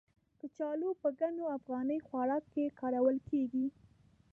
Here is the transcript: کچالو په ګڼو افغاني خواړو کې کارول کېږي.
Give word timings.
کچالو 0.39 0.89
په 1.01 1.07
ګڼو 1.19 1.45
افغاني 1.57 1.97
خواړو 2.05 2.37
کې 2.51 2.75
کارول 2.79 3.17
کېږي. 3.29 3.65